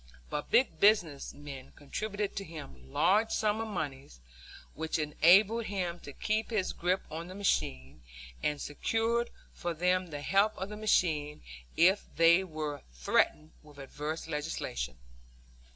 But 0.31 0.49
big 0.49 0.79
business 0.79 1.31
men 1.31 1.73
contributed 1.75 2.35
to 2.37 2.43
him 2.43 2.91
large 2.91 3.29
sums 3.29 3.61
of 3.61 3.67
money, 3.67 4.09
which 4.73 4.97
enabled 4.97 5.65
him 5.65 5.99
to 5.99 6.11
keep 6.11 6.49
his 6.49 6.73
grip 6.73 7.03
on 7.11 7.27
the 7.27 7.35
machine 7.35 8.01
and 8.41 8.59
secured 8.59 9.29
for 9.53 9.75
them 9.75 10.07
the 10.07 10.21
help 10.21 10.57
of 10.57 10.69
the 10.69 10.75
machine 10.75 11.43
if 11.77 12.05
they 12.15 12.43
were 12.43 12.81
threatened 12.91 13.51
with 13.61 13.77
adverse 13.77 14.27
legislation. 14.27 14.97